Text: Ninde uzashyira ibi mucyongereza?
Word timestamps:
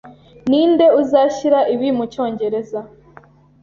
Ninde 0.49 0.85
uzashyira 1.01 1.59
ibi 1.73 1.87
mucyongereza? 1.97 2.79